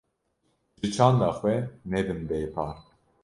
[0.79, 1.55] Ji çanda xwe
[1.91, 2.77] nebin bê par.